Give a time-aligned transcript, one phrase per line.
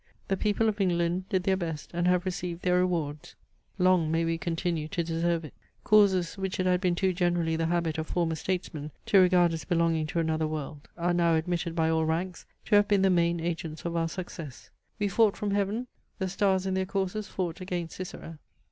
[0.29, 3.35] The people of England did their best, and have received their rewards.
[3.77, 5.53] Long may we continue to deserve it!
[5.83, 9.63] Causes, which it had been too generally the habit of former statesmen to regard as
[9.63, 13.39] belonging to another world, are now admitted by all ranks to have been the main
[13.39, 14.71] agents of our success.
[14.97, 15.85] "We fought from heaven;
[16.17, 18.39] the stars in their courses fought against Sisera."